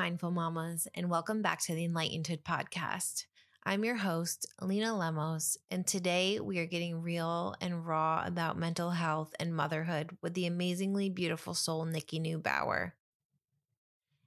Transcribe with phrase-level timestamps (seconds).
[0.00, 3.26] Mindful mamas, and welcome back to the Enlightened podcast.
[3.66, 8.92] I'm your host, Lena Lemos, and today we are getting real and raw about mental
[8.92, 12.92] health and motherhood with the amazingly beautiful soul, Nikki Neubauer.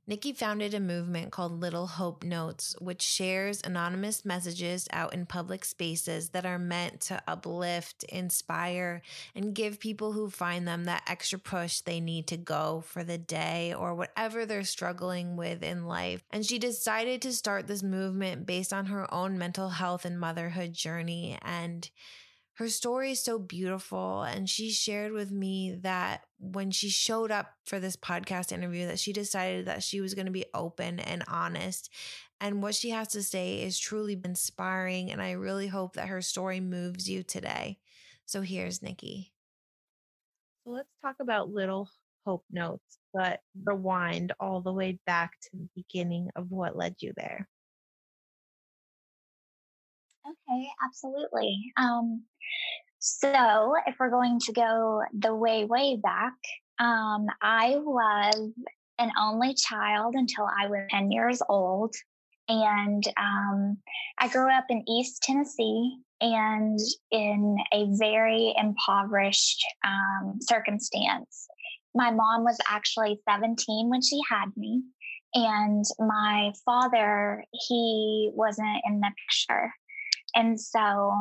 [0.05, 5.63] Nikki founded a movement called Little Hope Notes, which shares anonymous messages out in public
[5.63, 9.01] spaces that are meant to uplift, inspire,
[9.33, 13.17] and give people who find them that extra push they need to go for the
[13.17, 16.21] day or whatever they're struggling with in life.
[16.31, 20.73] And she decided to start this movement based on her own mental health and motherhood
[20.73, 21.37] journey.
[21.41, 21.89] And
[22.55, 27.53] her story is so beautiful and she shared with me that when she showed up
[27.65, 31.23] for this podcast interview that she decided that she was going to be open and
[31.27, 31.89] honest
[32.39, 36.21] and what she has to say is truly inspiring and i really hope that her
[36.21, 37.79] story moves you today.
[38.25, 39.33] So here's nikki.
[40.65, 41.89] So let's talk about little
[42.25, 47.13] hope notes but rewind all the way back to the beginning of what led you
[47.15, 47.47] there
[50.25, 51.73] Okay, absolutely.
[51.77, 52.23] Um,
[52.99, 56.33] so if we're going to go the way, way back,
[56.79, 58.51] um, I was
[58.99, 61.93] an only child until I was 10 years old.
[62.47, 63.77] And um,
[64.19, 66.79] I grew up in East Tennessee and
[67.11, 71.47] in a very impoverished um, circumstance.
[71.95, 74.83] My mom was actually 17 when she had me.
[75.35, 79.73] And my father, he wasn't in the picture.
[80.35, 81.11] And so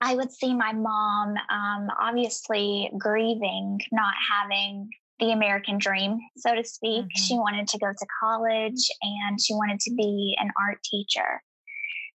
[0.00, 6.64] I would see my mom um, obviously grieving, not having the American dream, so to
[6.64, 7.04] speak.
[7.04, 7.22] Mm-hmm.
[7.22, 11.42] She wanted to go to college and she wanted to be an art teacher.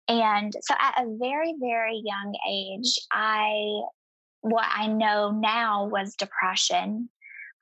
[0.08, 3.82] And so at a very, very young age, I,
[4.40, 7.08] what I know now was depression.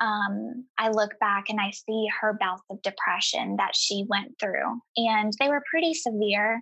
[0.01, 4.81] Um, I look back and I see her bouts of depression that she went through,
[4.97, 6.61] and they were pretty severe.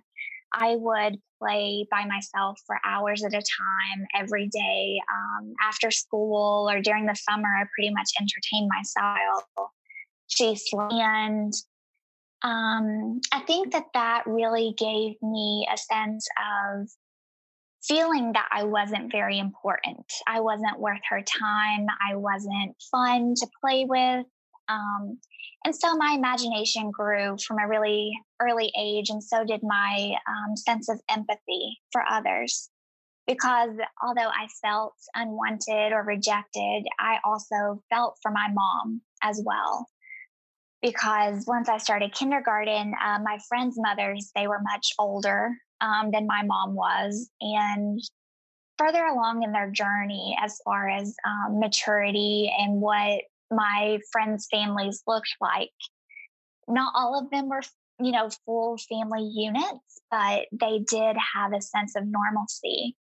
[0.53, 6.69] I would play by myself for hours at a time every day um, after school
[6.69, 7.47] or during the summer.
[7.47, 9.43] I pretty much entertained myself.
[10.91, 11.53] And
[12.43, 16.87] um, I think that that really gave me a sense of
[17.83, 20.05] feeling that I wasn't very important.
[20.27, 21.87] I wasn't worth her time.
[22.07, 24.25] I wasn't fun to play with.
[24.69, 25.19] Um,
[25.65, 28.11] and so my imagination grew from a really
[28.41, 32.69] early age, and so did my um, sense of empathy for others.
[33.27, 33.69] Because
[34.03, 39.87] although I felt unwanted or rejected, I also felt for my mom as well.
[40.81, 46.25] Because once I started kindergarten, uh, my friends' mothers, they were much older um, than
[46.25, 47.29] my mom was.
[47.39, 48.01] And
[48.79, 55.03] further along in their journey as far as um, maturity and what my friends' families
[55.05, 55.69] looked like.
[56.67, 57.61] Not all of them were,
[57.99, 62.95] you know, full family units, but they did have a sense of normalcy.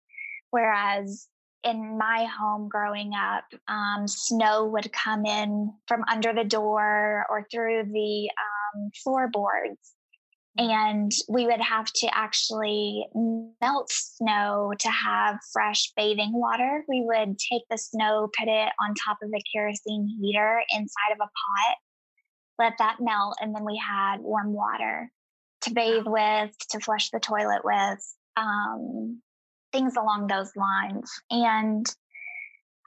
[0.50, 1.28] Whereas
[1.64, 7.46] in my home growing up, um, snow would come in from under the door or
[7.50, 9.96] through the um, floorboards
[10.58, 13.06] and we would have to actually
[13.60, 16.84] melt snow to have fresh bathing water.
[16.88, 21.18] We would take the snow, put it on top of a kerosene heater inside of
[21.20, 21.76] a pot,
[22.58, 25.10] let that melt, and then we had warm water
[25.62, 29.20] to bathe with, to flush the toilet with, um,
[29.72, 31.10] things along those lines.
[31.30, 31.86] And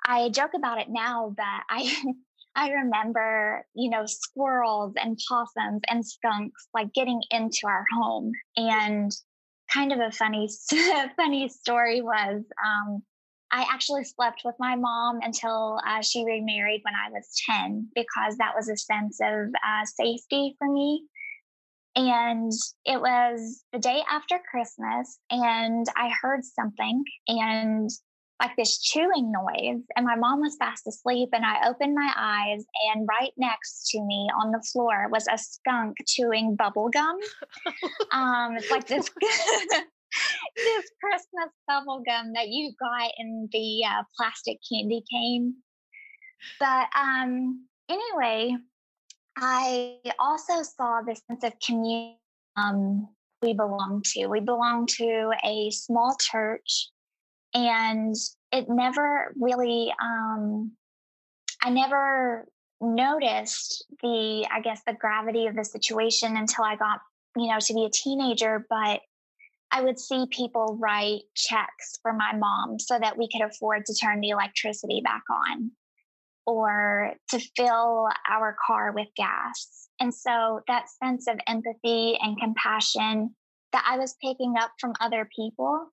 [0.05, 1.95] I joke about it now, but I
[2.55, 8.31] I remember, you know, squirrels and possums and skunks like getting into our home.
[8.57, 9.11] And
[9.73, 10.49] kind of a funny,
[11.15, 13.03] funny story was um,
[13.51, 18.37] I actually slept with my mom until uh, she remarried when I was 10 because
[18.37, 21.05] that was a sense of uh, safety for me.
[21.95, 22.51] And
[22.85, 27.89] it was the day after Christmas, and I heard something, and
[28.39, 32.65] like this chewing noise and my mom was fast asleep and i opened my eyes
[32.93, 37.17] and right next to me on the floor was a skunk chewing bubble gum.
[38.11, 39.09] Um it's like this
[40.55, 45.55] this christmas bubble gum that you got in the uh, plastic candy cane.
[46.59, 48.55] But um anyway
[49.37, 52.19] i also saw this sense of community
[52.59, 53.07] um,
[53.41, 54.27] we belong to.
[54.27, 56.89] We belong to a small church
[57.53, 58.15] and
[58.51, 60.71] it never really um,
[61.63, 62.47] i never
[62.81, 66.99] noticed the i guess the gravity of the situation until i got
[67.35, 69.01] you know to be a teenager but
[69.71, 73.93] i would see people write checks for my mom so that we could afford to
[73.93, 75.71] turn the electricity back on
[76.49, 79.87] or to fill our car with gas.
[79.99, 83.35] And so that sense of empathy and compassion
[83.71, 85.91] that I was picking up from other people,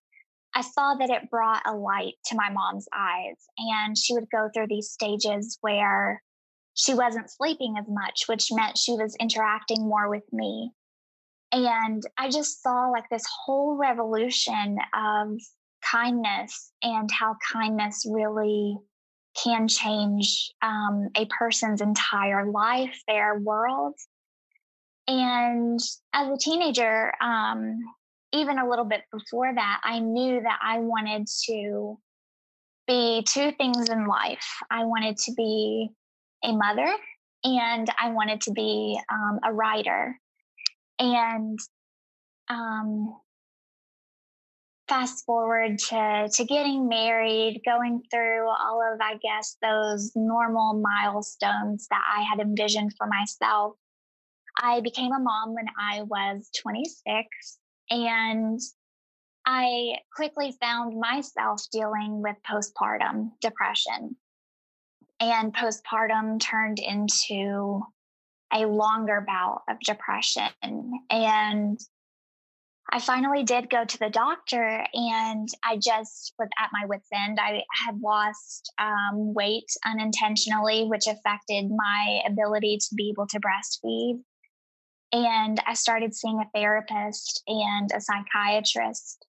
[0.56, 3.36] I saw that it brought a light to my mom's eyes.
[3.58, 6.22] And she would go through these stages where
[6.72, 10.70] she wasn't sleeping as much, which meant she was interacting more with me.
[11.52, 15.28] And I just saw like this whole revolution of
[15.82, 18.78] kindness and how kindness really
[19.44, 23.94] can change um, a person's entire life, their world.
[25.06, 25.78] And
[26.14, 27.78] as a teenager, um,
[28.36, 31.98] even a little bit before that, I knew that I wanted to
[32.86, 34.46] be two things in life.
[34.70, 35.90] I wanted to be
[36.44, 36.88] a mother
[37.44, 40.18] and I wanted to be um, a writer.
[40.98, 41.58] And
[42.48, 43.16] um,
[44.88, 51.86] fast forward to, to getting married, going through all of, I guess, those normal milestones
[51.90, 53.74] that I had envisioned for myself.
[54.58, 57.58] I became a mom when I was 26
[57.90, 58.60] and
[59.46, 64.16] I quickly found myself dealing with postpartum depression.
[65.20, 67.82] And postpartum turned into
[68.52, 70.50] a longer bout of depression.
[71.10, 71.80] And
[72.90, 77.38] I finally did go to the doctor and I just was at my wits' end.
[77.40, 84.22] I had lost um, weight unintentionally, which affected my ability to be able to breastfeed.
[85.16, 89.24] And I started seeing a therapist and a psychiatrist.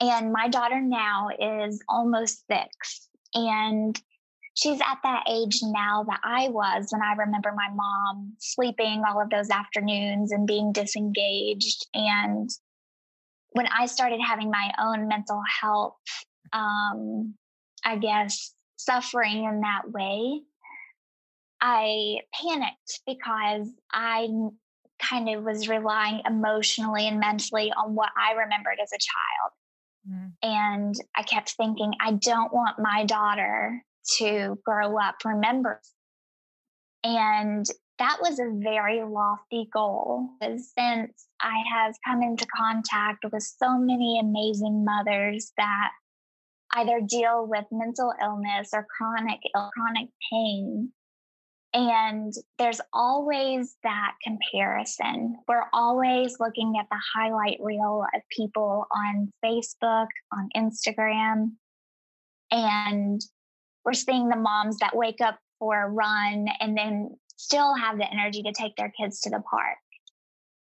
[0.00, 3.08] And my daughter now is almost six.
[3.34, 4.00] And
[4.54, 9.20] she's at that age now that I was when I remember my mom sleeping all
[9.20, 11.84] of those afternoons and being disengaged.
[11.92, 12.48] And
[13.50, 15.96] when I started having my own mental health,
[16.52, 17.34] um,
[17.84, 20.42] I guess, suffering in that way,
[21.60, 24.28] I panicked because I
[24.98, 29.52] kind of was relying emotionally and mentally on what I remembered as a child.
[30.10, 30.32] Mm.
[30.42, 33.82] And I kept thinking, I don't want my daughter
[34.18, 35.80] to grow up remember.
[37.04, 37.66] And
[37.98, 40.30] that was a very lofty goal.
[40.40, 45.90] Since I have come into contact with so many amazing mothers that
[46.74, 49.40] either deal with mental illness or chronic
[49.72, 50.92] chronic pain
[51.74, 55.36] and there's always that comparison.
[55.46, 61.52] We're always looking at the highlight reel of people on Facebook, on Instagram,
[62.50, 63.20] and
[63.84, 68.10] we're seeing the moms that wake up for a run and then still have the
[68.10, 69.78] energy to take their kids to the park.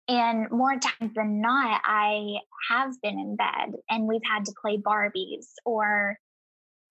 [0.09, 2.39] And more times than not, I
[2.69, 6.19] have been in bed and we've had to play Barbies, or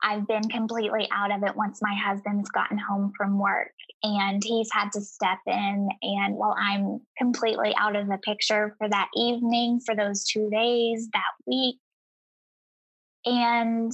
[0.01, 4.69] I've been completely out of it once my husband's gotten home from work and he's
[4.71, 5.89] had to step in.
[6.01, 11.09] And while I'm completely out of the picture for that evening, for those two days,
[11.13, 11.77] that week,
[13.25, 13.91] and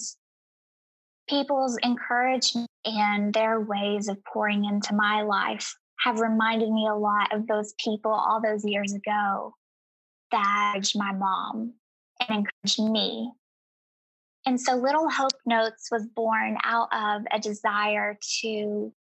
[1.27, 7.33] people's encouragement and their ways of pouring into my life have reminded me a lot
[7.33, 9.53] of those people all those years ago
[10.31, 11.73] that my mom
[12.27, 13.31] and encouraged me.
[14.45, 18.93] And so Little Hope Notes was born out of a desire to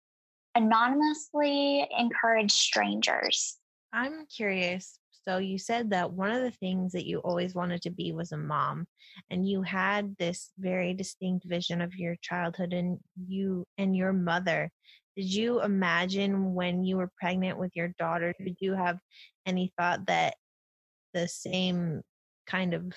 [0.54, 3.58] anonymously encourage strangers.
[3.92, 7.90] I'm curious so you said that one of the things that you always wanted to
[7.90, 8.86] be was a mom,
[9.30, 14.70] and you had this very distinct vision of your childhood and you and your mother.
[15.16, 18.34] Did you imagine when you were pregnant with your daughter?
[18.42, 18.98] Did you have
[19.46, 20.34] any thought that
[21.14, 22.02] the same
[22.46, 22.92] kind of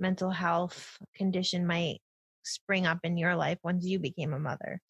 [0.00, 2.00] mental health condition might
[2.42, 4.80] spring up in your life once you became a mother?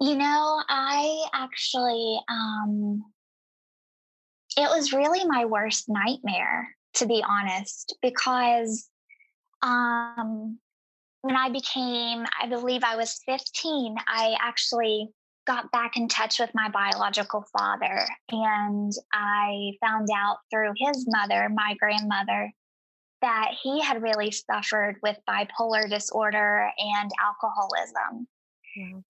[0.00, 3.04] You know, I actually um
[4.56, 8.88] it was really my worst nightmare, to be honest, because
[9.62, 10.58] um,
[11.22, 15.08] when I became, I believe I was 15, I actually
[15.46, 18.06] got back in touch with my biological father.
[18.30, 22.52] And I found out through his mother, my grandmother,
[23.22, 28.26] that he had really suffered with bipolar disorder and alcoholism.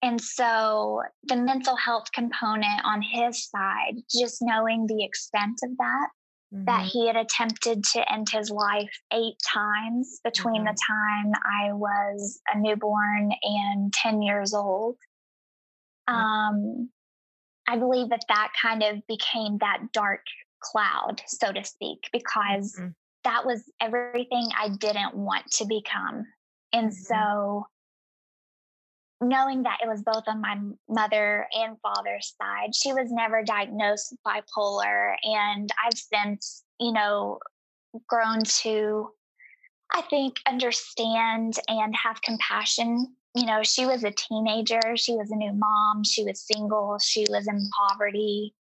[0.01, 6.07] And so the mental health component on his side, just knowing the extent of that,
[6.53, 6.65] mm-hmm.
[6.65, 10.65] that he had attempted to end his life eight times between mm-hmm.
[10.65, 14.97] the time I was a newborn and 10 years old.
[16.07, 16.89] Um,
[17.67, 20.21] I believe that that kind of became that dark
[20.61, 22.89] cloud, so to speak, because mm-hmm.
[23.23, 26.25] That was everything I didn't want to become.
[26.73, 27.03] And mm-hmm.
[27.03, 27.67] so
[29.21, 30.57] knowing that it was both on my
[30.89, 35.15] mother and father's side, she was never diagnosed bipolar.
[35.23, 37.39] And I've since, you know,
[38.07, 39.09] grown to,
[39.93, 43.15] I think, understand and have compassion.
[43.35, 47.25] You know, she was a teenager, she was a new mom, she was single, she
[47.29, 48.53] was in poverty.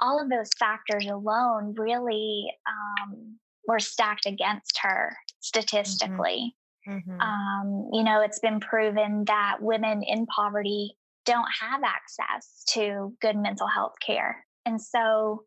[0.00, 5.36] All of those factors alone really um, were stacked against her mm-hmm.
[5.40, 6.54] statistically.
[6.88, 7.20] Mm-hmm.
[7.20, 13.36] Um, you know, it's been proven that women in poverty don't have access to good
[13.36, 14.44] mental health care.
[14.66, 15.44] And so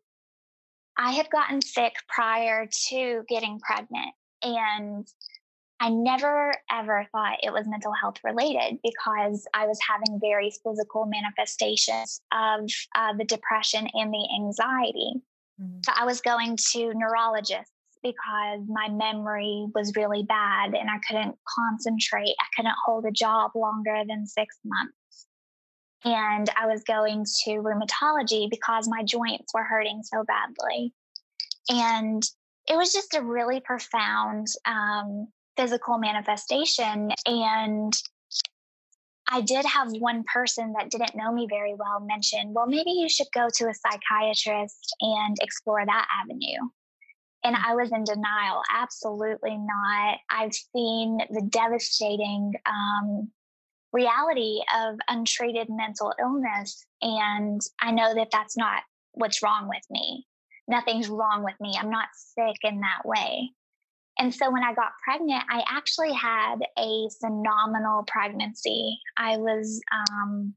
[0.96, 5.06] I had gotten sick prior to getting pregnant, and
[5.80, 11.06] I never ever thought it was mental health related because I was having very physical
[11.06, 15.12] manifestations of uh, the depression and the anxiety.
[15.60, 15.78] Mm-hmm.
[15.84, 17.72] So I was going to neurologists
[18.02, 22.34] because my memory was really bad and I couldn't concentrate.
[22.40, 25.26] I couldn't hold a job longer than six months.
[26.04, 30.92] And I was going to rheumatology because my joints were hurting so badly.
[31.68, 32.22] And
[32.68, 37.10] it was just a really profound um, physical manifestation.
[37.26, 37.92] And
[39.30, 43.08] I did have one person that didn't know me very well mention, well, maybe you
[43.08, 46.68] should go to a psychiatrist and explore that avenue.
[47.44, 48.62] And I was in denial.
[48.74, 50.18] Absolutely not.
[50.30, 53.30] I've seen the devastating um,
[53.92, 56.84] reality of untreated mental illness.
[57.00, 60.26] And I know that that's not what's wrong with me.
[60.66, 61.74] Nothing's wrong with me.
[61.78, 63.50] I'm not sick in that way.
[64.18, 68.98] And so when I got pregnant, I actually had a phenomenal pregnancy.
[69.16, 70.54] I was um,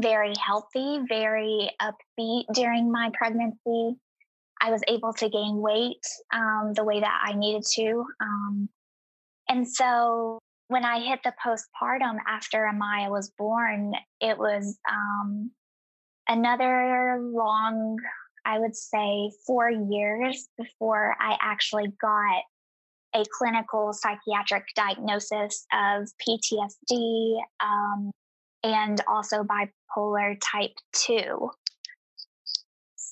[0.00, 3.96] very healthy, very upbeat during my pregnancy.
[4.60, 8.04] I was able to gain weight um, the way that I needed to.
[8.20, 8.68] Um,
[9.48, 10.38] and so
[10.68, 15.50] when I hit the postpartum after Amaya was born, it was um,
[16.28, 17.96] another long,
[18.44, 22.42] I would say, four years before I actually got
[23.14, 28.12] a clinical psychiatric diagnosis of PTSD um,
[28.62, 31.50] and also bipolar type 2.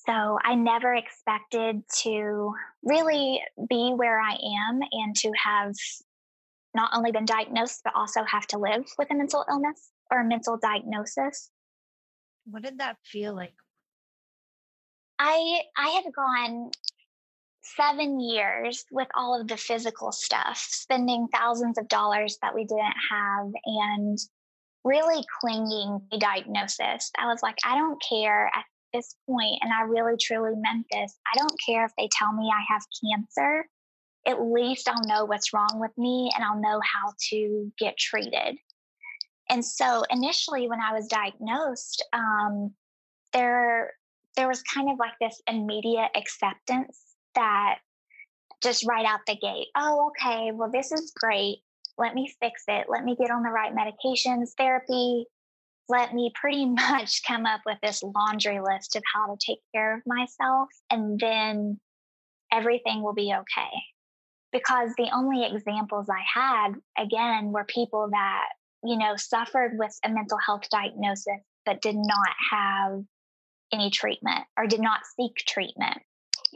[0.08, 5.74] So I never expected to really be where I am and to have
[6.74, 10.24] not only been diagnosed, but also have to live with a mental illness or a
[10.24, 11.50] mental diagnosis.
[12.46, 13.52] What did that feel like?
[15.18, 16.70] I I had gone
[17.62, 22.94] seven years with all of the physical stuff, spending thousands of dollars that we didn't
[23.10, 24.18] have and
[24.84, 27.10] really clinging to diagnosis.
[27.18, 28.46] I was like, I don't care.
[28.54, 32.32] At this point, and I really truly meant this, I don't care if they tell
[32.32, 33.68] me I have cancer.
[34.26, 38.58] At least I'll know what's wrong with me and I'll know how to get treated.
[39.48, 42.74] And so initially, when I was diagnosed, um,
[43.32, 43.92] there
[44.36, 47.02] there was kind of like this immediate acceptance
[47.34, 47.78] that
[48.62, 51.58] just right out the gate, oh, okay, well, this is great.
[51.96, 52.86] Let me fix it.
[52.88, 55.26] Let me get on the right medications, therapy,
[55.88, 59.96] let me pretty much come up with this laundry list of how to take care
[59.96, 61.80] of myself, and then
[62.52, 63.70] everything will be okay.
[64.50, 68.46] Because the only examples I had, again, were people that,
[68.82, 73.02] you know, suffered with a mental health diagnosis but did not have
[73.74, 75.98] any treatment or did not seek treatment.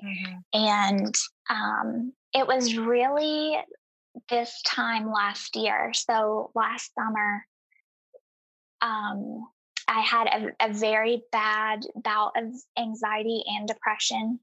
[0.03, 0.39] Mm-hmm.
[0.55, 1.15] And
[1.51, 3.59] um, it was really
[4.31, 5.93] this time last year.
[5.95, 7.45] So last summer,
[8.83, 9.47] um,
[9.89, 12.45] I had a, a very bad bout of
[12.79, 14.41] anxiety and depression,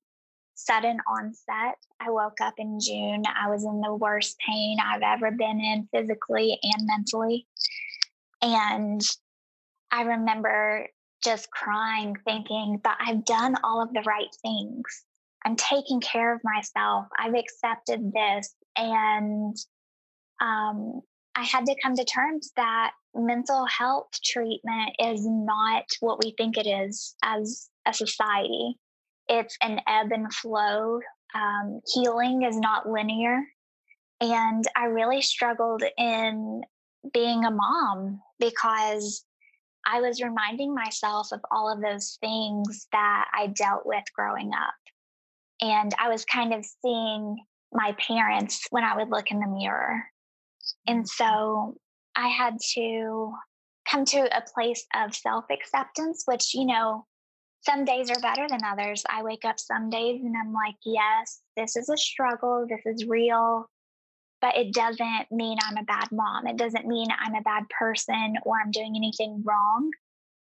[0.55, 1.75] sudden onset.
[1.99, 3.23] I woke up in June.
[3.27, 7.47] I was in the worst pain I've ever been in physically and mentally.
[8.41, 9.01] And
[9.91, 10.87] I remember
[11.23, 15.03] just crying, thinking that I've done all of the right things.
[15.45, 17.07] I'm taking care of myself.
[17.17, 18.53] I've accepted this.
[18.77, 19.55] And
[20.41, 21.01] um,
[21.35, 26.57] I had to come to terms that mental health treatment is not what we think
[26.57, 28.75] it is as a society.
[29.27, 30.99] It's an ebb and flow.
[31.35, 33.39] Um, healing is not linear.
[34.21, 36.61] And I really struggled in
[37.13, 39.23] being a mom because
[39.85, 44.73] I was reminding myself of all of those things that I dealt with growing up.
[45.61, 47.37] And I was kind of seeing
[47.71, 50.03] my parents when I would look in the mirror.
[50.87, 51.75] And so
[52.15, 53.33] I had to
[53.89, 57.05] come to a place of self acceptance, which, you know,
[57.61, 59.03] some days are better than others.
[59.09, 62.65] I wake up some days and I'm like, yes, this is a struggle.
[62.69, 63.67] This is real.
[64.41, 66.47] but it doesn't mean I'm a bad mom.
[66.47, 69.91] It doesn't mean I'm a bad person or I'm doing anything wrong.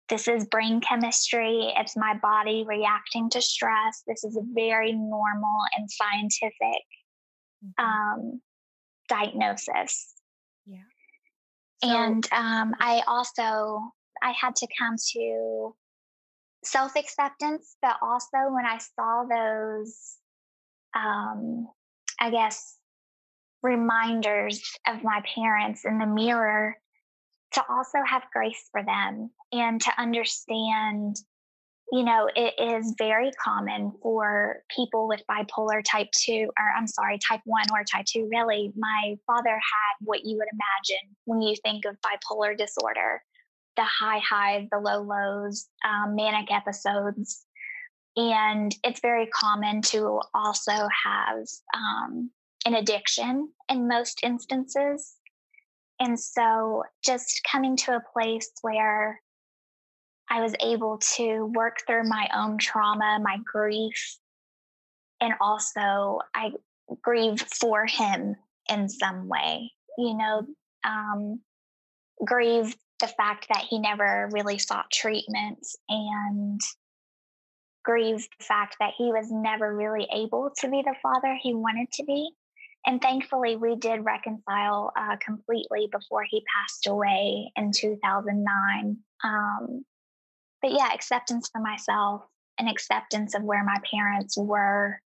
[0.09, 1.73] This is brain chemistry.
[1.77, 4.03] It's my body reacting to stress.
[4.07, 6.83] This is a very normal and scientific
[7.65, 7.85] mm-hmm.
[7.85, 8.41] um,
[9.09, 10.15] diagnosis.
[11.83, 15.75] And um, I also I had to come to
[16.65, 20.17] self acceptance, but also when I saw those,
[20.95, 21.69] um,
[22.21, 22.77] I guess,
[23.63, 26.77] reminders of my parents in the mirror,
[27.53, 31.17] to also have grace for them and to understand
[31.93, 37.19] you know, it is very common for people with bipolar type 2, or I'm sorry,
[37.19, 38.29] type 1 or type 2.
[38.31, 43.23] Really, my father had what you would imagine when you think of bipolar disorder
[43.77, 47.47] the high highs, the low lows, um, manic episodes.
[48.17, 52.31] And it's very common to also have um,
[52.67, 55.17] an addiction in most instances.
[55.99, 59.21] And so just coming to a place where
[60.31, 64.17] I was able to work through my own trauma, my grief,
[65.21, 66.53] and also I
[67.03, 68.37] grieve for him
[68.69, 70.47] in some way, you know,
[70.85, 71.41] um,
[72.25, 76.61] grieve the fact that he never really sought treatment and
[77.85, 81.91] grieve the fact that he was never really able to be the father he wanted
[81.93, 82.31] to be.
[82.87, 88.97] And thankfully, we did reconcile uh, completely before he passed away in 2009.
[89.23, 89.85] Um,
[90.63, 92.23] but yeah, acceptance for myself
[92.59, 95.01] and acceptance of where my parents were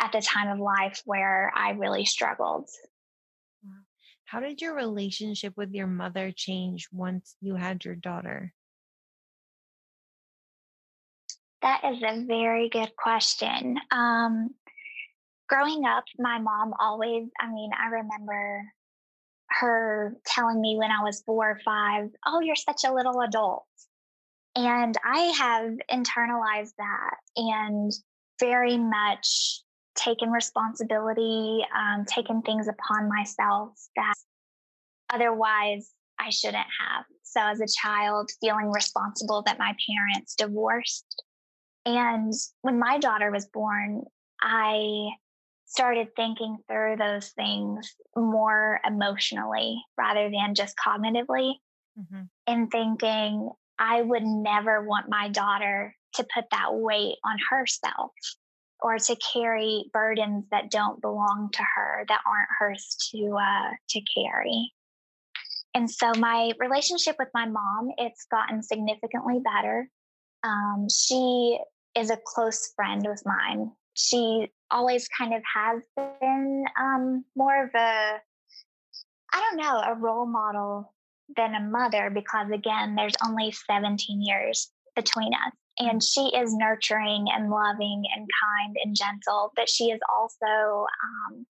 [0.00, 2.68] at the time of life where I really struggled.
[4.26, 8.52] How did your relationship with your mother change once you had your daughter?
[11.62, 13.78] That is a very good question.
[13.90, 14.50] Um,
[15.48, 18.64] growing up, my mom always, I mean, I remember
[19.48, 23.64] her telling me when I was four or five, Oh, you're such a little adult.
[24.58, 27.92] And I have internalized that and
[28.40, 29.62] very much
[29.94, 34.14] taken responsibility, um, taken things upon myself that
[35.10, 37.04] otherwise I shouldn't have.
[37.22, 41.22] So, as a child, feeling responsible that my parents divorced.
[41.86, 44.02] And when my daughter was born,
[44.40, 45.10] I
[45.66, 51.52] started thinking through those things more emotionally rather than just cognitively
[51.96, 52.22] mm-hmm.
[52.48, 58.12] and thinking, I would never want my daughter to put that weight on herself
[58.80, 64.00] or to carry burdens that don't belong to her that aren't hers to uh, to
[64.14, 64.72] carry.
[65.74, 69.88] And so my relationship with my mom it's gotten significantly better.
[70.42, 71.58] Um, she
[71.96, 73.72] is a close friend with mine.
[73.94, 78.20] She always kind of has been um, more of a
[79.30, 80.92] I don't know a role model
[81.36, 85.52] than a mother because again there's only 17 years between us.
[85.80, 91.46] And she is nurturing and loving and kind and gentle but she is also um,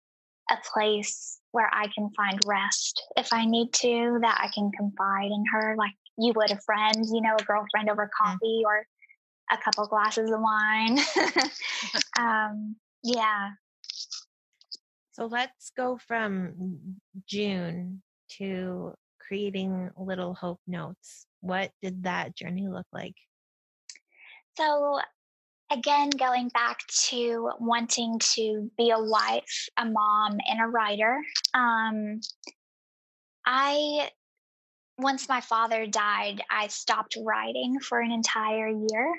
[0.49, 5.31] a place where i can find rest if i need to that i can confide
[5.31, 8.25] in her like you would a friend you know a girlfriend over mm.
[8.25, 8.85] coffee or
[9.51, 10.99] a couple glasses of wine.
[12.19, 13.51] Um, yeah.
[15.11, 16.95] So let's go from
[17.27, 18.01] june
[18.37, 18.93] to
[19.27, 21.25] creating little hope notes.
[21.41, 23.15] What did that journey look like?
[24.57, 24.99] So,
[25.71, 31.21] again, going back to wanting to be a wife, a mom, and a writer,
[31.53, 32.21] um,
[33.45, 34.09] I,
[34.97, 39.13] once my father died, I stopped writing for an entire year.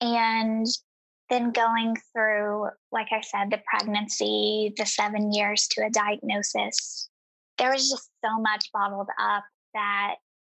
[0.00, 0.66] And
[1.30, 7.08] then going through, like I said, the pregnancy, the seven years to a diagnosis,
[7.58, 10.14] there was just so much bottled up that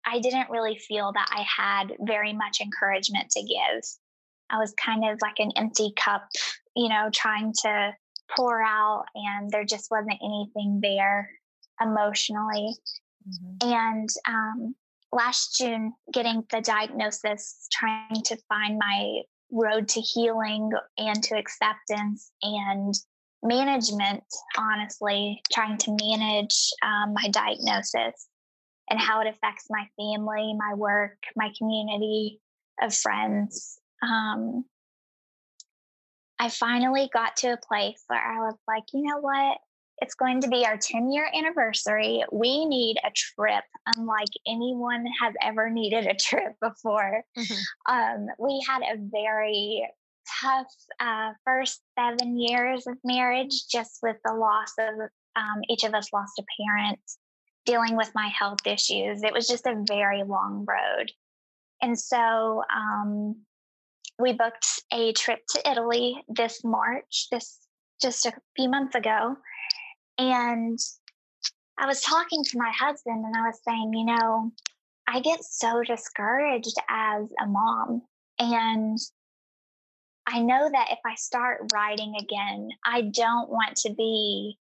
[0.07, 3.83] I didn't really feel that I had very much encouragement to give.
[4.50, 6.28] I was kind of like an empty cup,
[6.76, 7.92] you know, trying to
[8.37, 11.30] pour out, and there just wasn't anything there
[11.80, 12.74] emotionally.
[13.28, 13.72] Mm-hmm.
[13.72, 14.74] And um,
[15.12, 22.30] last June, getting the diagnosis, trying to find my road to healing and to acceptance
[22.42, 22.94] and
[23.44, 24.24] management,
[24.59, 28.26] honestly, trying to manage um, my diagnosis
[28.90, 32.40] and how it affects my family, my work, my community
[32.83, 33.78] of friends.
[34.02, 34.64] Um,
[36.38, 39.59] I finally got to a place where I was like, you know what?
[39.98, 42.24] It's going to be our 10 year anniversary.
[42.33, 43.64] We need a trip,
[43.96, 47.22] unlike anyone has ever needed a trip before.
[47.38, 47.94] Mm-hmm.
[47.94, 49.88] Um, we had a very
[50.42, 55.94] tough uh, first seven years of marriage, just with the loss of Um, each of
[55.94, 57.00] us lost a parent
[57.66, 59.24] dealing with my health issues.
[59.24, 61.10] It was just a very long road.
[61.82, 63.42] And so um,
[64.16, 67.58] we booked a trip to Italy this March, this
[68.00, 69.37] just a few months ago.
[70.18, 70.78] And
[71.76, 74.52] I was talking to my husband and I was saying, you know,
[75.08, 78.02] I get so discouraged as a mom.
[78.38, 78.98] And
[80.26, 84.58] I know that if I start writing again, I don't want to be,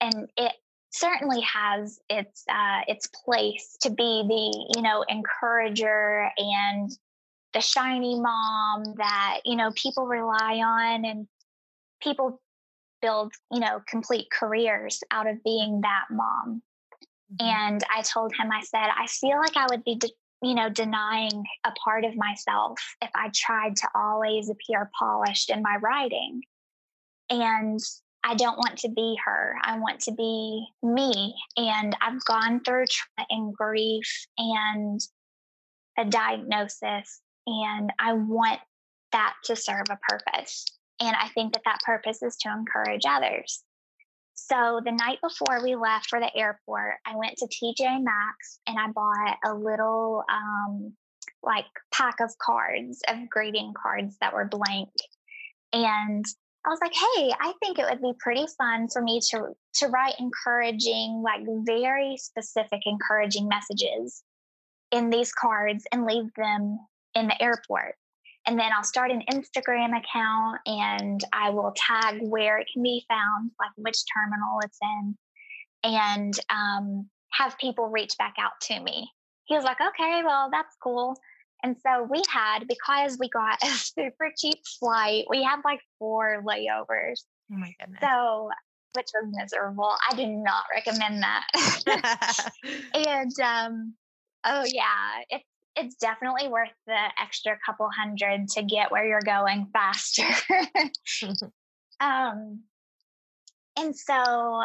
[0.00, 0.52] and it
[0.90, 6.90] certainly has its uh, its place to be the you know encourager and
[7.54, 11.26] the shiny mom that you know people rely on and
[12.02, 12.40] people
[13.00, 16.62] build you know complete careers out of being that mom
[17.40, 17.46] mm-hmm.
[17.46, 20.68] and i told him i said i feel like i would be de- you know
[20.68, 26.42] denying a part of myself if i tried to always appear polished in my writing.
[27.28, 27.78] And
[28.24, 29.56] i don't want to be her.
[29.62, 31.34] I want to be me.
[31.56, 35.00] And i've gone through trauma and grief and
[35.98, 38.60] a diagnosis and i want
[39.12, 40.64] that to serve a purpose.
[41.00, 43.62] And I think that that purpose is to encourage others.
[44.48, 48.78] So the night before we left for the airport, I went to TJ Maxx and
[48.78, 50.94] I bought a little um,
[51.42, 54.88] like pack of cards, of greeting cards that were blank.
[55.72, 56.24] And
[56.66, 59.88] I was like, hey, I think it would be pretty fun for me to to
[59.88, 64.22] write encouraging, like very specific encouraging messages
[64.90, 66.78] in these cards and leave them
[67.14, 67.94] in the airport.
[68.50, 73.06] And then I'll start an Instagram account and I will tag where it can be
[73.08, 75.16] found, like which terminal it's in,
[75.84, 79.08] and um, have people reach back out to me.
[79.44, 81.16] He was like, okay, well, that's cool.
[81.62, 86.42] And so we had, because we got a super cheap flight, we had like four
[86.44, 87.22] layovers.
[87.52, 88.00] Oh my goodness.
[88.00, 88.50] So,
[88.94, 89.92] which was miserable.
[90.10, 92.18] I do not recommend that.
[92.94, 93.94] and um,
[94.44, 95.44] oh yeah, it's
[95.76, 100.26] it's definitely worth the extra couple hundred to get where you're going faster.
[102.00, 102.60] um,
[103.78, 104.64] and so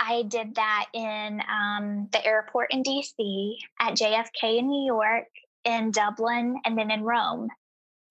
[0.00, 5.26] I did that in um, the airport in DC, at JFK in New York,
[5.64, 7.48] in Dublin, and then in Rome.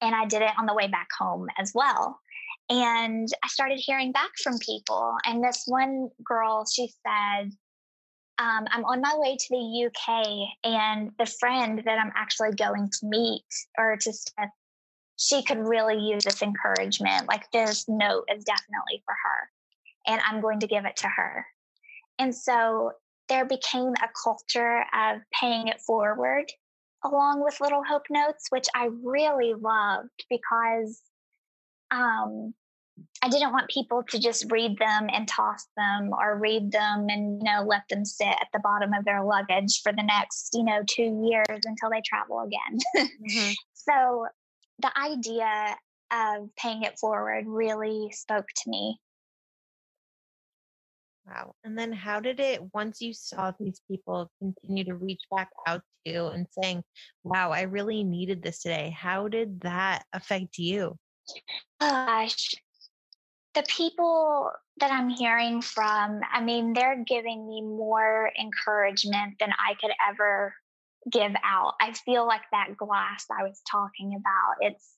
[0.02, 2.20] And I did it on the way back home as well.
[2.70, 5.16] And I started hearing back from people.
[5.26, 7.52] And this one girl, she said,
[8.40, 12.90] um, I'm on my way to the UK, and the friend that I'm actually going
[12.90, 13.46] to meet
[13.78, 14.14] or to
[15.20, 17.28] she could really use this encouragement.
[17.28, 19.50] Like, this note is definitely for her,
[20.06, 21.46] and I'm going to give it to her.
[22.20, 22.92] And so
[23.30, 26.52] there became a culture of paying it forward
[27.04, 31.02] along with little hope notes, which I really loved because
[31.92, 32.54] um,
[33.22, 37.42] I didn't want people to just read them and toss them or read them and
[37.42, 40.64] you know let them sit at the bottom of their luggage for the next you
[40.64, 42.80] know two years until they travel again.
[42.96, 43.52] mm-hmm.
[43.74, 44.28] So
[44.80, 45.78] the idea
[46.12, 49.00] of paying it forward really spoke to me.
[51.28, 51.56] Wow.
[51.64, 55.82] And then how did it, once you saw these people continue to reach back out
[56.06, 56.84] to you and saying,
[57.24, 60.98] wow, I really needed this today, how did that affect you?
[61.82, 62.56] Gosh,
[63.58, 69.74] the people that I'm hearing from, I mean, they're giving me more encouragement than I
[69.82, 70.54] could ever
[71.12, 71.74] give out.
[71.82, 74.94] I feel like that glass I was talking about, it's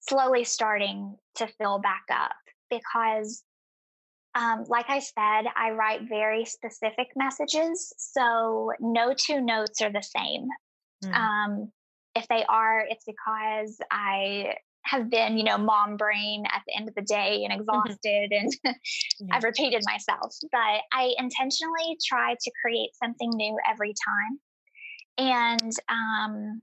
[0.00, 2.34] slowly starting to fill back up
[2.68, 3.44] because,
[4.34, 7.92] um, like I said, I write very specific messages.
[7.96, 10.48] So no two notes are the same.
[11.04, 11.14] Mm.
[11.14, 11.72] Um,
[12.16, 16.88] if they are, it's because I have been, you know, mom brain at the end
[16.88, 17.60] of the day and mm-hmm.
[17.62, 19.26] exhausted and yeah.
[19.32, 20.36] I've repeated myself.
[20.52, 24.38] But I intentionally try to create something new every time.
[25.16, 26.62] And um,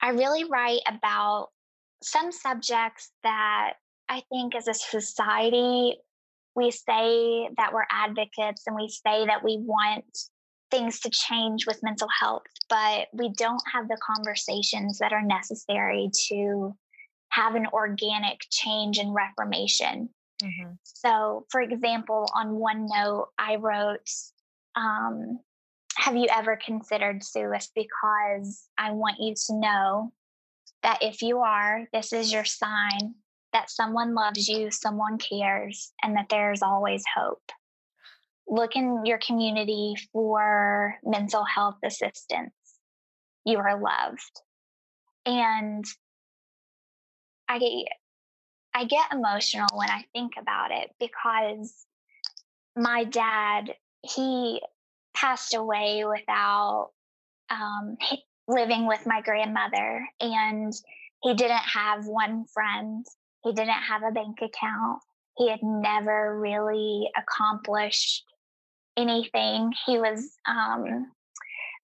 [0.00, 1.48] I really write about
[2.02, 3.74] some subjects that
[4.08, 5.96] I think as a society,
[6.54, 10.04] we say that we're advocates and we say that we want
[10.70, 16.10] things to change with mental health, but we don't have the conversations that are necessary
[16.28, 16.74] to
[17.32, 20.10] have an organic change and reformation.
[20.42, 20.72] Mm-hmm.
[20.82, 24.08] So, for example, on one note, I wrote,
[24.76, 25.40] um,
[25.96, 27.70] Have you ever considered suicide?
[27.74, 30.12] Because I want you to know
[30.82, 33.14] that if you are, this is your sign
[33.54, 37.42] that someone loves you, someone cares, and that there's always hope.
[38.46, 42.52] Look in your community for mental health assistance.
[43.44, 44.40] You are loved.
[45.24, 45.84] And
[47.52, 47.70] I get
[48.74, 51.84] I get emotional when I think about it because
[52.74, 54.62] my dad, he
[55.14, 56.92] passed away without
[57.50, 57.98] um,
[58.48, 60.72] living with my grandmother, and
[61.22, 63.04] he didn't have one friend.
[63.44, 65.00] He didn't have a bank account.
[65.36, 68.24] He had never really accomplished
[68.96, 69.72] anything.
[69.84, 71.12] He was um,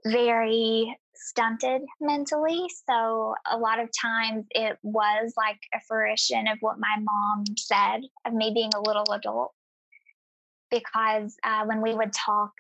[0.06, 0.96] very
[1.28, 2.66] stunted mentally.
[2.88, 8.00] So a lot of times it was like a fruition of what my mom said
[8.26, 9.52] of me being a little adult.
[10.70, 12.52] Because uh, when we would talk,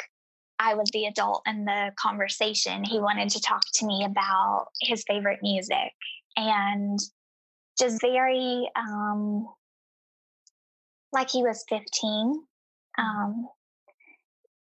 [0.58, 2.84] I was the adult in the conversation.
[2.84, 5.92] He wanted to talk to me about his favorite music
[6.36, 6.98] and
[7.78, 9.46] just very um,
[11.12, 12.42] like he was 15,
[12.98, 13.48] um,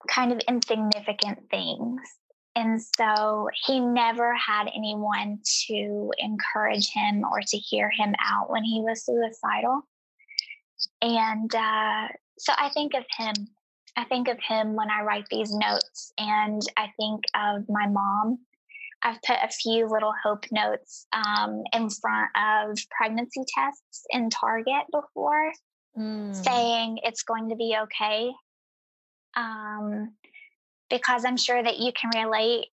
[0.07, 2.01] kind of insignificant things.
[2.55, 8.63] And so he never had anyone to encourage him or to hear him out when
[8.63, 9.81] he was suicidal.
[11.01, 13.33] And uh, so I think of him.
[13.95, 18.39] I think of him when I write these notes, and I think of my mom.
[19.03, 24.83] I've put a few little hope notes um, in front of pregnancy tests in Target
[24.91, 25.51] before,
[25.97, 26.35] mm.
[26.35, 28.31] saying it's going to be okay.
[29.35, 30.13] Um,
[30.91, 32.67] because I'm sure that you can relate.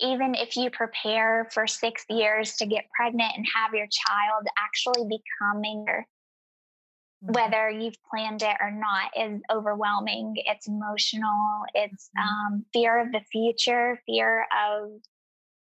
[0.00, 5.04] Even if you prepare for six years to get pregnant and have your child actually
[5.04, 7.32] becoming, mm-hmm.
[7.32, 10.34] whether you've planned it or not, is overwhelming.
[10.36, 11.64] It's emotional.
[11.74, 12.54] It's mm-hmm.
[12.54, 14.90] um, fear of the future, fear of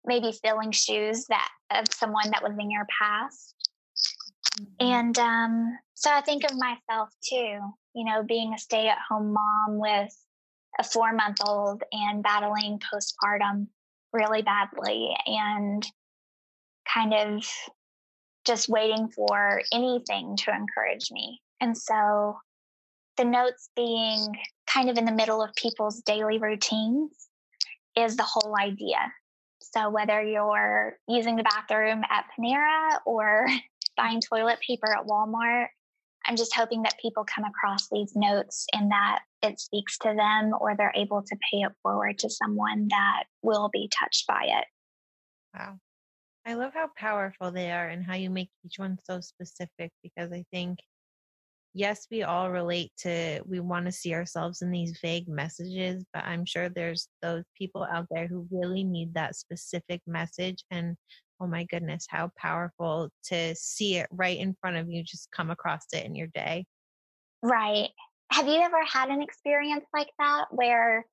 [0.05, 3.55] maybe filling shoes that of someone that was in your past.
[4.61, 4.87] Mm-hmm.
[4.87, 7.59] And um, so I think of myself too,
[7.94, 10.12] you know, being a stay at home mom with
[10.78, 13.66] a four month old and battling postpartum
[14.12, 15.87] really badly and
[16.92, 17.44] kind of
[18.44, 21.40] just waiting for anything to encourage me.
[21.61, 22.37] And so
[23.16, 27.28] the notes being kind of in the middle of people's daily routines
[27.96, 28.98] is the whole idea.
[29.61, 33.46] So whether you're using the bathroom at Panera or
[33.96, 35.68] buying toilet paper at Walmart,
[36.26, 40.52] I'm just hoping that people come across these notes and that it speaks to them
[40.61, 44.64] or they're able to pay it forward to someone that will be touched by it.
[45.54, 45.78] Wow.
[46.46, 50.32] I love how powerful they are and how you make each one so specific because
[50.32, 50.78] I think,
[51.72, 56.24] yes, we all relate to, we want to see ourselves in these vague messages, but
[56.24, 60.64] I'm sure there's those people out there who really need that specific message.
[60.70, 60.96] And
[61.42, 65.50] oh my goodness, how powerful to see it right in front of you, just come
[65.50, 66.64] across it in your day.
[67.42, 67.88] Right.
[68.31, 71.05] Have you ever had an experience like that where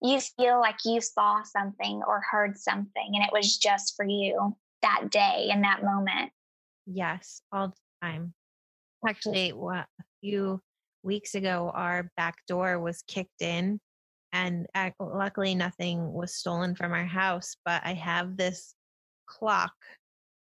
[0.00, 4.56] you feel like you saw something or heard something and it was just for you
[4.82, 6.32] that day in that moment?
[6.86, 8.34] Yes, all the time.
[9.06, 10.60] Actually, what, a few
[11.02, 13.78] weeks ago, our back door was kicked in,
[14.32, 17.56] and uh, luckily nothing was stolen from our house.
[17.66, 18.74] But I have this
[19.38, 19.72] clock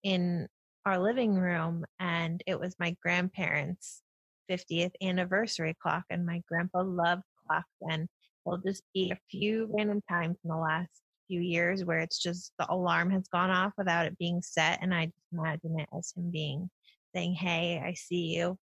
[0.04, 0.48] in
[0.86, 4.02] our living room and it was my grandparents
[4.50, 8.08] 50th anniversary clock and my grandpa loved clocks and
[8.46, 10.90] there'll just be a few random times in the last
[11.28, 14.94] few years where it's just the alarm has gone off without it being set and
[14.94, 16.70] i just imagine it as him being
[17.16, 18.58] saying hey i see you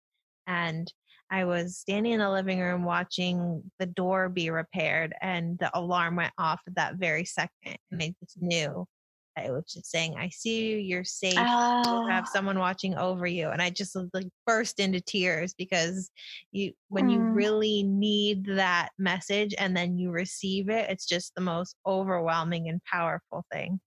[0.46, 0.92] and
[1.30, 6.14] i was standing in the living room watching the door be repaired and the alarm
[6.14, 8.86] went off at that very second and i just knew
[9.36, 12.02] it was just saying, I see you, you're safe, oh.
[12.02, 13.48] you have someone watching over you.
[13.48, 16.10] And I just like burst into tears because
[16.50, 17.14] you when mm.
[17.14, 22.68] you really need that message and then you receive it, it's just the most overwhelming
[22.68, 23.80] and powerful thing.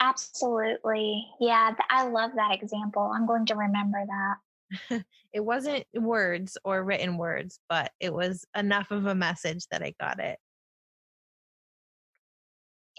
[0.00, 1.26] Absolutely.
[1.40, 3.12] Yeah, I love that example.
[3.14, 5.02] I'm going to remember that.
[5.32, 9.94] it wasn't words or written words, but it was enough of a message that I
[10.00, 10.38] got it.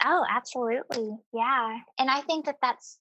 [0.04, 1.18] Oh, absolutely.
[1.34, 1.78] Yeah.
[2.00, 2.98] And I think that that's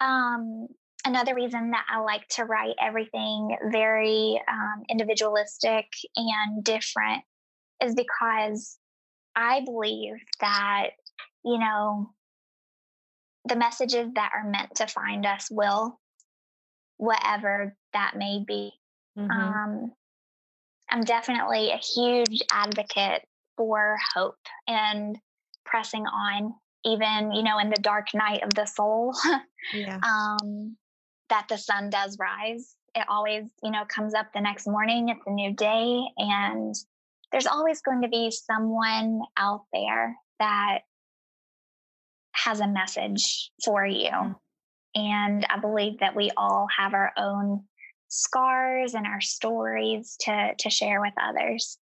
[0.00, 0.66] um,
[1.04, 7.22] another reason that I like to write everything very um, individualistic and different
[7.84, 8.78] is because
[9.36, 10.90] I believe that,
[11.44, 12.10] you know,
[13.44, 16.00] the messages that are meant to find us will,
[16.96, 18.72] whatever that may be.
[19.16, 19.30] Mm-hmm.
[19.30, 19.92] Um,
[20.90, 23.22] I'm definitely a huge advocate
[23.56, 25.16] for hope and
[25.68, 26.54] pressing on,
[26.84, 29.14] even, you know, in the dark night of the soul,
[29.74, 29.98] yeah.
[30.02, 30.76] um,
[31.28, 32.74] that the sun does rise.
[32.94, 35.08] It always, you know, comes up the next morning.
[35.08, 36.02] It's a new day.
[36.16, 36.74] And
[37.30, 40.80] there's always going to be someone out there that
[42.32, 44.10] has a message for you.
[44.10, 44.32] Mm-hmm.
[44.94, 47.64] And I believe that we all have our own
[48.08, 51.78] scars and our stories to to share with others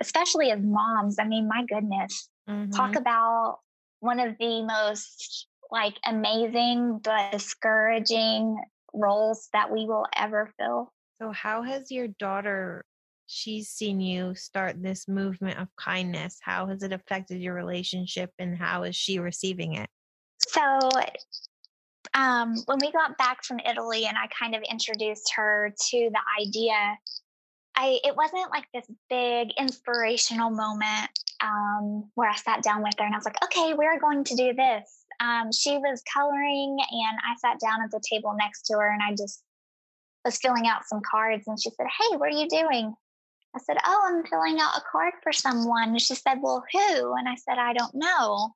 [0.00, 2.70] especially as moms i mean my goodness mm-hmm.
[2.70, 3.58] talk about
[4.00, 8.56] one of the most like amazing but discouraging
[8.92, 12.84] roles that we will ever fill so how has your daughter
[13.26, 18.56] she's seen you start this movement of kindness how has it affected your relationship and
[18.56, 19.88] how is she receiving it
[20.46, 20.78] so
[22.14, 26.20] um, when we got back from Italy and I kind of introduced her to the
[26.40, 26.96] idea,
[27.76, 31.10] I it wasn't like this big inspirational moment
[31.42, 34.36] um, where I sat down with her and I was like, okay, we're going to
[34.36, 35.04] do this.
[35.20, 39.02] Um, she was coloring and I sat down at the table next to her and
[39.02, 39.42] I just
[40.24, 42.94] was filling out some cards and she said, Hey, what are you doing?
[43.54, 45.98] I said, Oh, I'm filling out a card for someone.
[45.98, 47.14] She said, Well, who?
[47.14, 48.54] And I said, I don't know.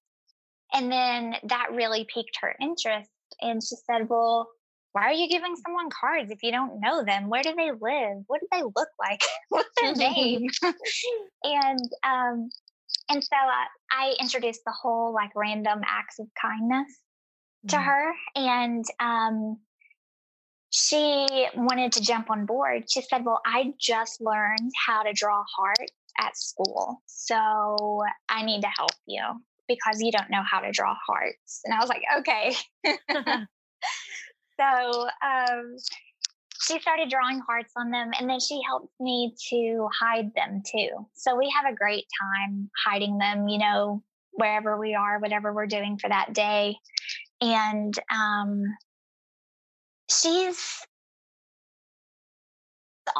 [0.73, 3.11] And then that really piqued her interest.
[3.41, 4.49] And she said, Well,
[4.93, 7.29] why are you giving someone cards if you don't know them?
[7.29, 8.25] Where do they live?
[8.27, 9.21] What do they look like?
[9.49, 10.49] What's their name?
[11.45, 12.51] and um,
[13.11, 16.99] and so uh, I introduced the whole like random acts of kindness
[17.69, 17.85] to mm-hmm.
[17.85, 19.59] her, and um,
[20.71, 22.85] she wanted to jump on board.
[22.91, 28.63] She said, "Well, I just learned how to draw hearts at school, so I need
[28.63, 29.23] to help you."
[29.69, 31.61] because you don't know how to draw hearts.
[31.65, 32.55] And I was like, okay.
[34.59, 35.77] so um,
[36.61, 40.89] she started drawing hearts on them and then she helped me to hide them too.
[41.15, 45.67] So we have a great time hiding them, you know, wherever we are, whatever we're
[45.67, 46.77] doing for that day.
[47.41, 48.65] And um,
[50.11, 50.85] she's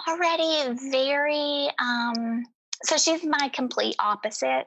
[0.09, 2.45] already very, um,
[2.83, 4.67] so she's my complete opposite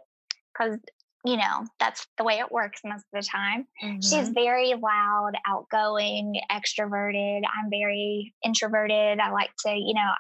[0.53, 0.77] because
[1.23, 3.67] you know, that's the way it works most of the time.
[3.83, 4.01] Mm-hmm.
[4.01, 7.41] She's very loud, outgoing, extroverted.
[7.45, 9.19] I'm very introverted.
[9.19, 10.11] I like to, you know,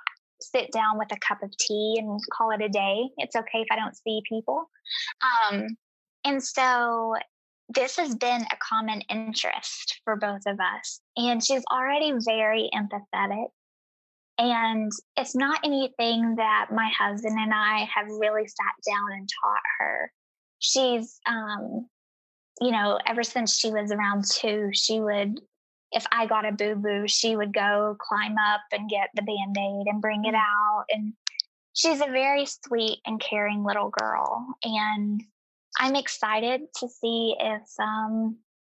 [0.41, 3.09] sit down with a cup of tea and call it a day.
[3.17, 4.69] It's okay if I don't see people.
[5.51, 5.67] Um,
[6.23, 7.15] and so
[7.69, 10.99] this has been a common interest for both of us.
[11.17, 13.47] And she's already very empathetic.
[14.37, 19.61] And it's not anything that my husband and I have really sat down and taught
[19.79, 20.11] her
[20.61, 21.87] she's um
[22.61, 25.41] you know ever since she was around two she would
[25.91, 29.87] if i got a boo boo she would go climb up and get the band-aid
[29.87, 30.39] and bring it mm.
[30.39, 31.13] out and
[31.73, 35.21] she's a very sweet and caring little girl and
[35.79, 38.37] i'm excited to see if um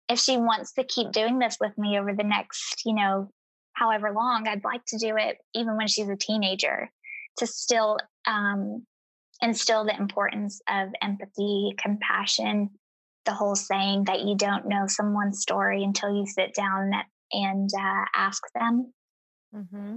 [0.09, 3.29] if she wants to keep doing this with me over the next you know
[3.73, 6.89] however long i'd like to do it even when she's a teenager
[7.39, 8.87] to still um
[9.43, 12.71] instill the importance of empathy, compassion,
[13.27, 16.93] the whole saying that you don't know someone's story until you sit down
[17.33, 18.93] and uh, ask them.
[19.55, 19.97] Mm-hmm.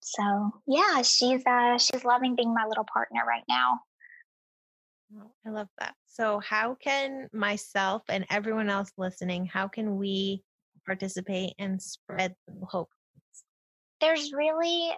[0.00, 3.80] So yeah, she's uh, she's loving being my little partner right now.
[5.44, 5.94] I love that.
[6.06, 10.42] So how can myself and everyone else listening, how can we
[10.86, 12.90] participate and spread hope?
[14.00, 14.92] There's really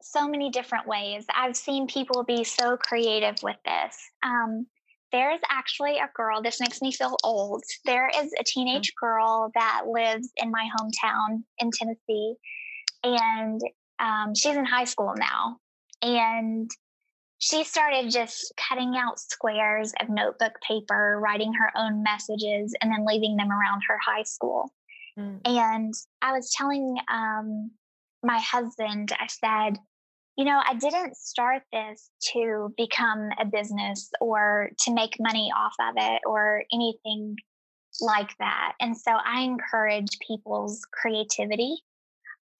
[0.00, 1.24] so many different ways.
[1.34, 3.96] I've seen people be so creative with this.
[4.22, 4.66] Um,
[5.10, 7.62] there's actually a girl, this makes me feel old.
[7.84, 8.46] There is a mm.
[8.46, 12.34] teenage girl that lives in my hometown in Tennessee,
[13.02, 13.60] and
[13.98, 15.58] um, she's in high school now.
[16.02, 16.70] And
[17.38, 23.06] she started just cutting out squares of notebook paper, writing her own messages, and then
[23.06, 24.72] leaving them around her high school.
[25.18, 25.40] Mm.
[25.44, 27.70] And I was telling um,
[28.22, 29.78] my husband, I said,
[30.36, 35.74] you know, I didn't start this to become a business or to make money off
[35.80, 37.36] of it or anything
[38.00, 38.74] like that.
[38.80, 41.82] And so I encourage people's creativity.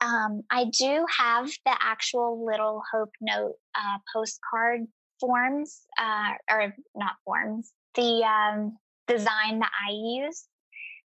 [0.00, 4.80] Um, I do have the actual little Hope Note uh, postcard
[5.20, 10.46] forms, uh, or not forms, the um, design that I use.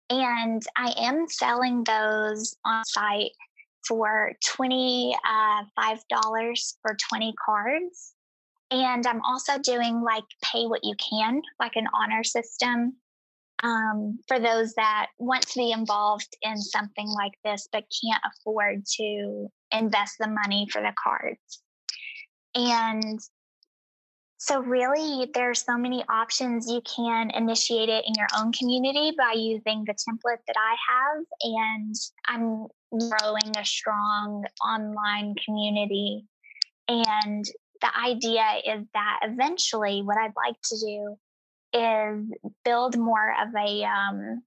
[0.09, 3.31] And I am selling those on site
[3.88, 5.63] for $25 uh,
[6.81, 8.13] for 20 cards.
[8.69, 12.97] And I'm also doing like pay what you can, like an honor system
[13.63, 18.85] um, for those that want to be involved in something like this but can't afford
[18.97, 21.61] to invest the money for the cards.
[22.55, 23.19] And
[24.39, 26.69] so, really, there are so many options.
[26.69, 31.23] You can initiate it in your own community by using the template that I have.
[31.41, 31.95] And
[32.27, 36.25] I'm growing a strong online community.
[36.88, 37.43] And
[37.81, 41.17] the idea is that eventually, what I'd like to do
[41.73, 44.43] is build more of a um,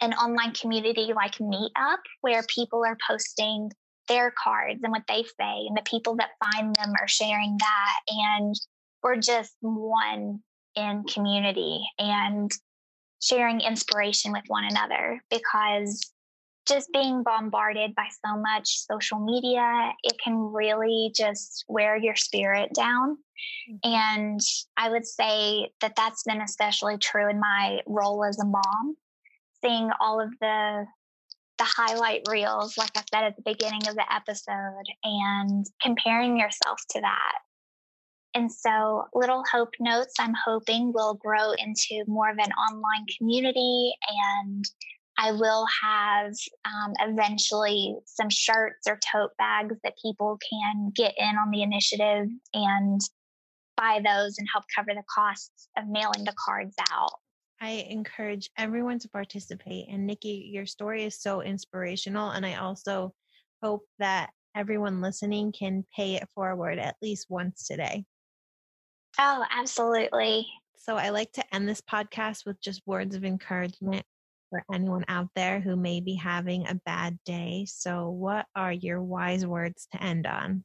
[0.00, 3.70] an online community like Meetup, where people are posting
[4.08, 7.94] their cards and what they say, and the people that find them are sharing that.
[8.08, 8.54] And
[9.02, 10.40] we're just one
[10.76, 12.50] in community and
[13.20, 16.12] sharing inspiration with one another because
[16.66, 22.70] just being bombarded by so much social media, it can really just wear your spirit
[22.74, 23.16] down.
[23.70, 23.92] Mm-hmm.
[23.92, 24.40] And
[24.76, 28.96] I would say that that's been especially true in my role as a mom,
[29.62, 30.86] seeing all of the
[31.58, 36.80] the highlight reels, like I said at the beginning of the episode, and comparing yourself
[36.90, 37.38] to that.
[38.34, 43.92] And so, Little Hope Notes, I'm hoping will grow into more of an online community.
[44.08, 44.64] And
[45.18, 46.32] I will have
[46.64, 52.28] um, eventually some shirts or tote bags that people can get in on the initiative
[52.54, 53.00] and
[53.76, 57.12] buy those and help cover the costs of mailing the cards out.
[57.60, 59.88] I encourage everyone to participate.
[59.90, 62.30] And Nikki, your story is so inspirational.
[62.30, 63.12] And I also
[63.62, 68.04] hope that everyone listening can pay it forward at least once today.
[69.18, 70.46] Oh, absolutely.
[70.76, 74.04] So I like to end this podcast with just words of encouragement
[74.50, 77.64] for anyone out there who may be having a bad day.
[77.68, 80.64] So, what are your wise words to end on?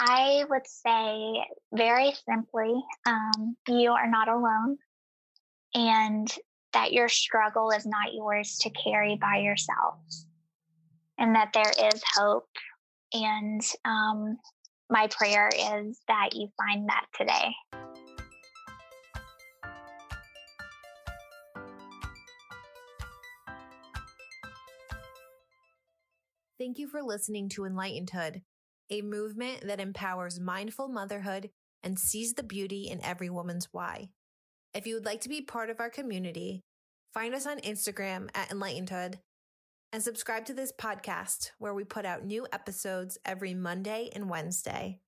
[0.00, 2.74] I would say very simply,
[3.06, 4.78] um, you are not alone,
[5.74, 6.28] and
[6.72, 9.96] that your struggle is not yours to carry by yourself,
[11.18, 12.48] and that there is hope.
[13.12, 14.38] And um,
[14.90, 17.54] my prayer is that you find that today.
[26.58, 28.42] Thank you for listening to Enlightenedhood,
[28.90, 31.48] a movement that empowers mindful motherhood
[31.82, 34.10] and sees the beauty in every woman's why.
[34.74, 36.62] If you would like to be part of our community,
[37.14, 39.14] find us on Instagram at Enlightenedhood
[39.92, 45.00] and subscribe to this podcast where we put out new episodes every Monday and Wednesday.